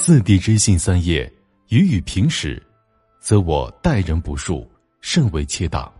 [0.00, 1.30] 四弟之信三业，
[1.70, 2.62] 语语平时，
[3.18, 4.64] 则我待人不恕，
[5.00, 5.92] 甚为切当。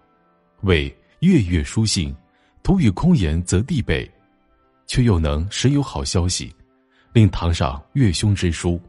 [0.62, 0.84] 为
[1.18, 2.14] 月月书信，
[2.62, 4.08] 徒与空言，则地北，
[4.86, 6.54] 却又能时有好消息，
[7.12, 8.80] 令堂上月兄之书，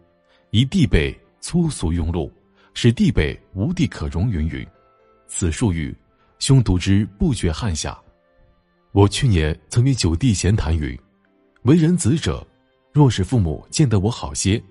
[0.51, 2.31] 以地北粗俗庸碌，
[2.75, 4.29] 使地北无地可容。
[4.29, 4.65] 云云，
[5.27, 5.93] 此数语，
[6.37, 7.99] 兄读之不觉汗下。
[8.91, 10.97] 我去年曾与九弟闲谈云：
[11.63, 12.45] 为人子者，
[12.93, 14.63] 若是父母见得我好些。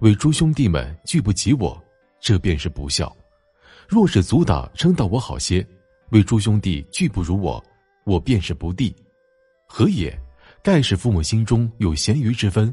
[0.00, 1.82] 为诸兄弟们拒不及我，
[2.20, 3.10] 这便是不孝；
[3.88, 5.66] 若是阻挡称道我好些，
[6.10, 7.62] 为诸兄弟拒不如我，
[8.04, 8.94] 我便是不弟。
[9.66, 10.16] 何也？
[10.62, 12.72] 盖是父母心中有咸鱼之分，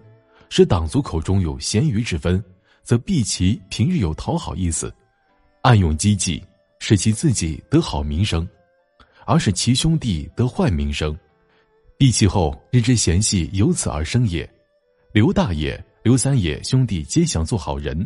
[0.49, 2.44] 使党族口中有咸鱼之分，
[2.84, 4.94] 则避其平日有讨好意思，
[5.62, 6.44] 暗用机计，
[6.80, 8.48] 使其自己得好名声，
[9.26, 11.18] 而使其兄弟得坏名声。
[11.98, 14.48] 避其后，人之嫌隙由此而生也。
[15.13, 15.82] 刘大爷。
[16.03, 18.05] 刘三爷兄弟皆想做好人，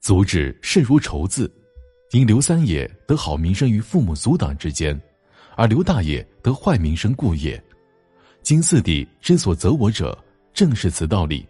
[0.00, 1.52] 足智甚如仇字，
[2.12, 4.98] 因刘三爷得好名声于父母族党之间，
[5.56, 7.60] 而刘大爷得坏名声故也。
[8.40, 10.16] 今四弟之所责我者，
[10.52, 11.44] 正是此道理。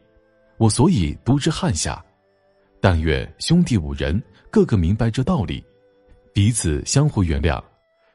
[0.57, 2.03] 我所以独之汗下，
[2.81, 4.19] 但愿兄弟五人
[4.51, 5.63] 个个明白这道理，
[6.33, 7.63] 彼此相互原谅。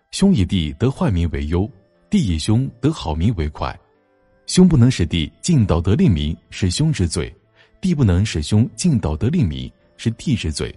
[0.09, 1.70] 兄以弟得坏名为忧，
[2.09, 3.80] 弟以兄得好名为快。
[4.48, 7.31] 兄不能使弟尽道德令名，是兄之罪。
[7.82, 10.74] 弟不能使兄尽道德令名，是弟之罪。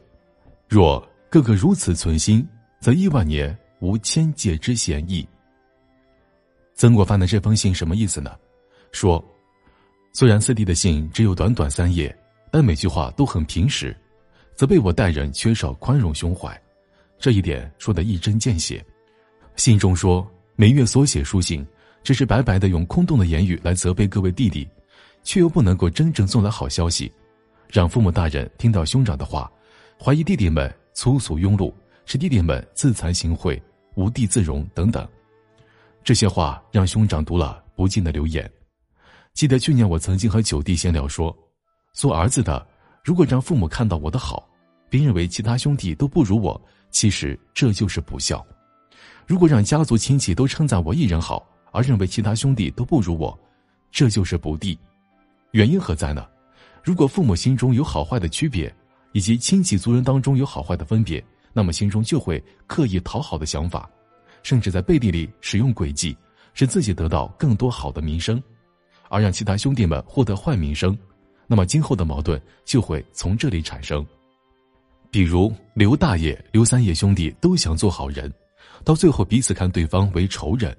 [0.68, 2.46] 若个个如此存心，
[2.80, 5.26] 则亿万年无千界之嫌疑。
[6.74, 8.34] 曾国藩的这封信什么意思呢？
[8.92, 9.22] 说，
[10.12, 12.16] 虽然四弟的信只有短短三页，
[12.50, 13.96] 但每句话都很平实，
[14.54, 16.60] 则被我待人缺少宽容胸怀。
[17.18, 18.84] 这一点说得一针见血。
[19.56, 21.66] 信中说，每月所写书信，
[22.02, 24.68] 只是白白的用空洞的言语来责备各位弟弟。
[25.22, 27.12] 却又不能够真正送来好消息，
[27.68, 29.50] 让父母大人听到兄长的话，
[29.98, 31.72] 怀疑弟弟们粗俗庸碌，
[32.06, 33.60] 使弟弟们自惭形秽、
[33.94, 35.06] 无地自容等等。
[36.04, 38.50] 这些话让兄长读了不禁的流眼。
[39.32, 41.34] 记得去年我曾经和九弟闲聊说，
[41.92, 42.66] 做儿子的
[43.04, 44.48] 如果让父母看到我的好，
[44.90, 48.44] 并认为其他兄弟都不如我，其实这就是不孝；
[49.26, 53.38] 如果让家族亲戚都称赞我一人好，而认为其他兄弟都不如我，
[53.90, 54.78] 这就是不弟。
[55.52, 56.26] 原因何在呢？
[56.82, 58.74] 如果父母心中有好坏的区别，
[59.12, 63.88] 以及亲戚族人当中有好坏的分别，那么心中就会刻意讨好的想法，
[64.42, 66.16] 甚至在背地里使用诡计，
[66.54, 68.42] 使自己得到更多好的名声，
[69.10, 70.96] 而让其他兄弟们获得坏名声，
[71.46, 74.04] 那么今后的矛盾就会从这里产生。
[75.10, 78.32] 比如刘大爷、刘三爷兄弟都想做好人，
[78.84, 80.74] 到最后彼此看对方为仇人。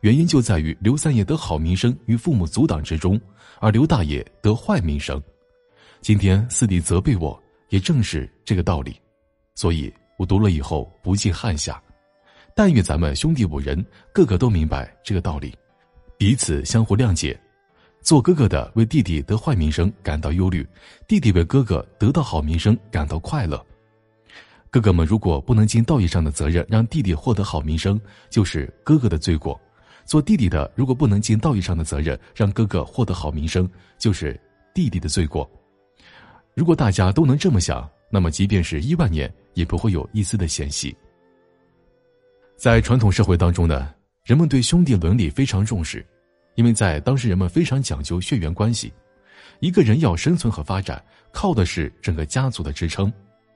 [0.00, 3.20] 原因就在于刘三爷得好名声于父母阻挡之中，
[3.58, 5.22] 而刘大爷得坏名声。
[6.00, 8.98] 今天四弟责备我，也正是这个道理。
[9.54, 11.80] 所以我读了以后不禁汗下。
[12.54, 15.54] 但愿咱们兄弟五人个个都明白这个道理，
[16.16, 17.38] 彼此相互谅解。
[18.00, 20.66] 做哥哥的为弟弟得坏名声感到忧虑，
[21.06, 23.62] 弟弟为哥哥得到好名声感到快乐。
[24.70, 28.00] 哥哥们如果不能尽道义上的责任，让弟弟获得好名声，
[28.30, 29.60] 就是哥哥的罪过。
[30.10, 34.36] 做弟弟的，如果不能尽道义上的责任，让哥哥获得好名声，就是
[34.74, 35.48] 弟弟的罪过。
[36.52, 40.92] 如果大家都能这么想，那么即便是亿万年，也不会有一丝的嫌隙。
[42.56, 43.94] 在传统社会当中呢，
[44.24, 46.04] 人们对兄弟伦理非常重视，
[46.56, 48.92] 因为在当时人们非常讲究血缘关系，
[49.60, 51.00] 一个人要生存和发展，
[51.30, 53.12] 靠的是整个家族的支撑，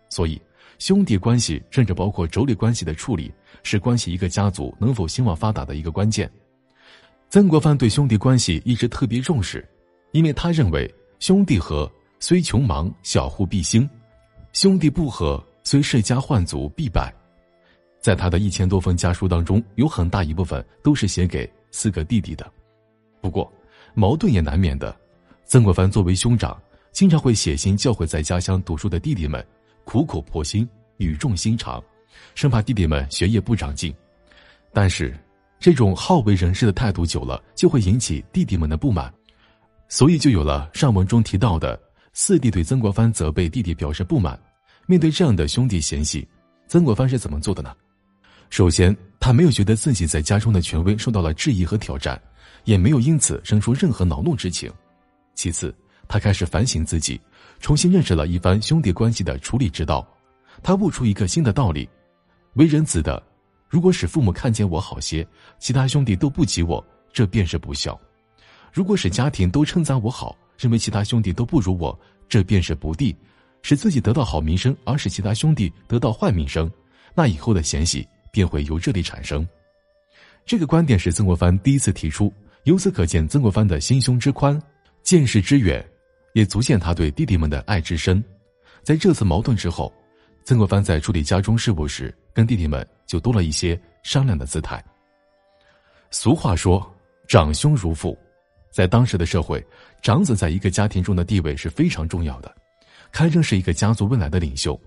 [0.09, 0.41] 所以
[0.79, 6.31] 兄弟关系甚至包括妯娌关系的处理，是关系一个家族能否兴旺发达的一个关键。
[7.35, 9.69] 曾国藩对兄弟关系一直特别重视，
[10.13, 11.91] 因为他认为兄弟和
[12.21, 13.85] 虽穷忙，小户必兴；
[14.53, 17.13] 兄弟不和，虽世家换族必败。
[18.01, 22.49] 在他的一千多封家书当中，有很大一部分都是写给四个弟弟的。
[23.21, 23.53] 不过，
[23.95, 24.97] 矛盾也难免的。
[25.45, 26.57] 曾国藩作为兄长，
[26.93, 29.45] 经常会写信教诲在家乡读书的弟弟们，
[29.83, 31.83] 苦口婆心，语重心长，
[32.37, 33.93] 生怕弟弟们学业不长进。
[34.73, 35.13] 但是。
[35.65, 39.11] 这种好为人师的态度久了，就会引起弟弟们的不满，
[39.89, 41.81] 所以就有了上文中提到的
[42.13, 44.39] 四弟对曾国藩责备弟弟表示不满。
[44.85, 46.29] 面对这样的兄弟嫌隙，
[46.69, 47.75] 曾国藩是怎么做的呢？
[48.51, 52.21] 首先，他没有觉得自己在家中的权威受到了质疑和挑战，
[52.65, 54.71] 也没有因此生出任何恼怒之情。
[55.35, 55.75] 其次，
[56.07, 57.19] 他开始反省自己，
[57.59, 60.07] 重新认识了一番兄弟关系的处理之道。
[60.63, 61.89] 他悟出一个新的道理：
[62.53, 63.23] 为人子的。
[63.75, 65.27] 如果使父母看见我好些，
[65.59, 66.83] 其他兄弟都不及我，
[67.13, 67.93] 这便是不孝；
[68.73, 71.99] 如果使家庭都称赞我好，认为其他兄弟都不如我，
[72.29, 73.17] 这便是不弟，
[73.63, 76.71] 使自己得到好名声，而使其他兄弟得到坏名声，
[77.17, 79.45] 那以后的嫌隙便会由这里产生。
[80.47, 82.33] 这个观点是曾国藩第一次提出，
[82.63, 84.57] 由此可见曾国藩的心胸之宽，
[85.03, 85.85] 见识之远，
[86.35, 88.23] 也足见他对弟弟们的爱之深。
[88.85, 89.93] 在这次矛盾之后，
[90.45, 94.83] 曾国藩在处理家中事务时，跟弟弟们就多了一些商量的姿态。
[96.11, 96.85] 俗话说
[97.27, 98.17] “长兄如父”，
[98.71, 99.65] 在当时的社会，
[100.03, 102.55] 长子在一个家庭中的地位是非常重要的，
[103.11, 104.79] 堪称是一个家族未来的领袖，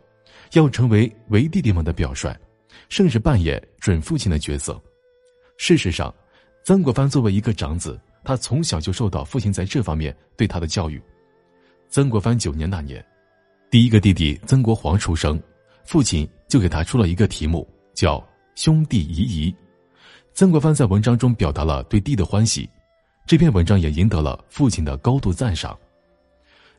[0.53, 2.35] 要成为为弟弟们的表率，
[2.89, 4.81] 甚至扮演准父亲的角色。
[5.57, 6.13] 事实上，
[6.63, 11.01] 曾国藩作为一个长子，他从小就受到父亲在这方面对他的教育。
[11.89, 13.03] 曾国藩九年那年，
[13.71, 15.41] 第一个弟弟曾国煌出生，
[15.83, 17.67] 父亲就给他出了一个题目，
[17.97, 18.23] 叫
[18.53, 19.55] “兄弟谊谊”。
[20.35, 22.69] 曾国藩在文章中表达了对弟的欢喜，
[23.25, 25.75] 这篇文章也赢得了父亲的高度赞赏。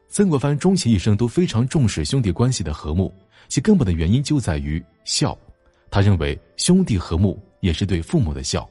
[0.08, 3.12] 曾国藩终其一生都非常重视兄弟关系的和睦，
[3.48, 5.36] 其根本的原因就在于孝。
[5.90, 7.36] 他认为兄弟和睦。
[7.60, 8.70] 也是对父母的孝，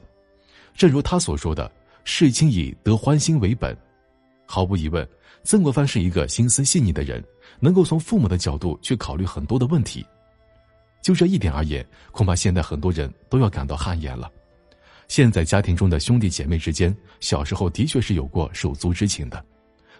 [0.74, 1.70] 正如他所说的
[2.04, 3.76] “事亲以得欢心为本”。
[4.48, 5.06] 毫无疑问，
[5.42, 7.22] 曾国藩是一个心思细腻的人，
[7.60, 10.02] 能够从父母的角度去考虑很多的问题。
[11.02, 14.30] 就这一点而言，恐怕现在很多人都要感到汗颜了。
[15.08, 19.44] 现在家庭中的兄弟姐妹之间，小时候的确是有过手足之情的，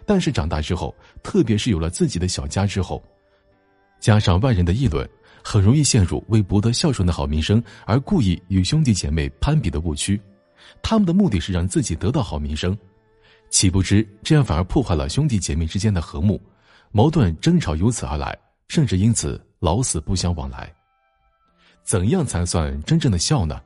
[0.05, 3.03] 但是长大之后，特别是有了自己的小家之后，
[3.99, 5.09] 加上外人的议论。
[5.41, 10.19] 很容易陷入为博得孝顺的好名声而故意与兄弟姐妹攀比的误区，
[10.83, 12.77] 他们的目的是让自己得到好名声，
[13.49, 16.39] 岂不知这样反而破坏了兄弟姐妹之间的和睦，
[16.91, 18.37] 矛盾争吵由此而来，
[18.67, 20.71] 甚至因此老死不相往来。
[21.89, 23.59] 怎样才算真正的孝呢？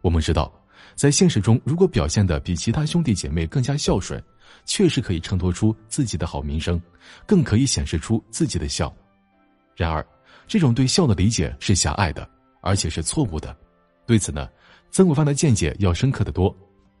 [0.00, 0.50] 我们知道，
[0.94, 4.18] 在现实中，如果表现的比其他兄弟姐妹更加孝顺，
[4.64, 6.80] 确实可以衬托出自己的好名声，
[7.26, 8.90] 更可以显示出自己的孝。
[9.74, 10.02] 然而。
[10.48, 12.26] 这种对孝的理解是狭隘的，
[12.62, 13.54] 而且是错误的。
[14.06, 14.48] 对此呢，
[14.90, 16.56] 曾国藩的见解要深刻的多。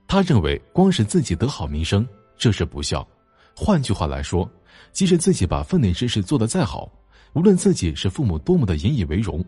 [0.06, 2.06] 他认为，光是自己得好名声，
[2.36, 3.06] 这是不孝。
[3.54, 4.46] 换句话来说，
[4.92, 6.92] 即使自己把分内之事做得再好，
[7.32, 9.42] 无论自己是父母多么的引以为荣，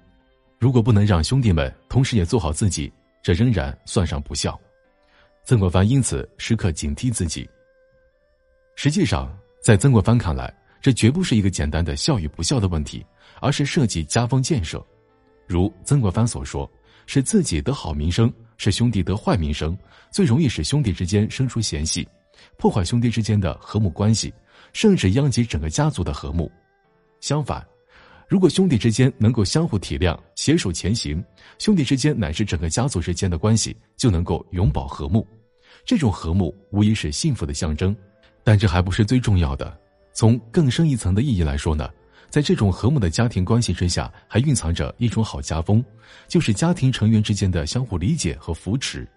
[0.58, 4.58] 如果不能让兄弟们同时也做好自己，这仍然算上不孝。
[5.44, 7.48] 曾国藩因此时刻警惕自己。
[8.76, 9.32] 实际上，
[9.62, 13.04] 在曾国藩看来，这绝不是一个简单的孝与不孝的问题。
[13.40, 14.84] 而是涉及家风建设，
[15.46, 16.68] 如曾国藩所说，
[17.06, 19.78] 使自己得好名声，使兄弟得坏名声，
[20.10, 22.08] 最容易使兄弟之间生出嫌隙，
[22.56, 24.34] 破坏兄弟之间的和睦关系，
[24.72, 26.50] 甚至殃及整个家族的和睦。
[27.20, 27.64] 相反，
[28.28, 31.24] 如果兄弟之间能够相互体谅，携手前行，
[31.58, 35.26] 兄弟之间乃至整个家族之间的关系就能够永保和睦。
[35.86, 37.96] 这种和睦无疑是幸福的象征，
[38.44, 39.74] 但这还不是最重要的。
[40.12, 41.88] 从更深一层的意义来说呢？
[42.28, 45.82] 在这种和睦的家庭关系之下，还蕴藏着一种好家风，
[46.26, 49.08] 就是家庭成员之间的相互理解和扶持。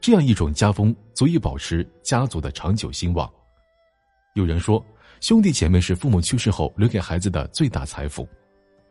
[0.00, 3.30] 这样一种家风足以保持家族的长久兴旺。
[4.34, 4.82] 有人说，
[5.22, 8.28] 兄弟姐妹是父母去世后留给孩子的最大财富。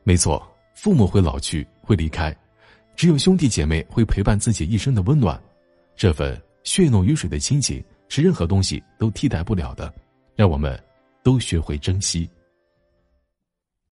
[0.03, 0.41] 没错，
[0.73, 2.33] 父母会老去，会离开，
[2.95, 5.37] 只有兄弟姐妹会陪伴自己一生的温暖。
[5.93, 9.93] 这份血浓于水的亲情是任何东西都替代不了的。
[10.33, 10.81] 让我们
[11.21, 12.29] 都学会珍惜。